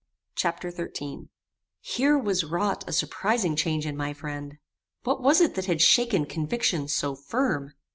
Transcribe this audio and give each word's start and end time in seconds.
Chapter 0.33 0.71
XIII 0.71 1.27
Here 1.79 2.17
was 2.17 2.43
wrought 2.43 2.83
a 2.89 2.91
surprizing 2.91 3.55
change 3.55 3.85
in 3.85 3.95
my 3.95 4.13
friend. 4.13 4.57
What 5.03 5.21
was 5.21 5.41
it 5.41 5.53
that 5.53 5.67
had 5.67 5.79
shaken 5.79 6.25
conviction 6.25 6.87
so 6.87 7.13
firm? 7.13 7.73